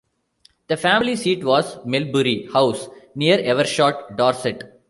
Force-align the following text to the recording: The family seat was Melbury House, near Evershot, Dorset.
The 0.67 0.77
family 0.77 1.15
seat 1.15 1.43
was 1.43 1.77
Melbury 1.85 2.47
House, 2.51 2.89
near 3.13 3.37
Evershot, 3.39 4.17
Dorset. 4.17 4.63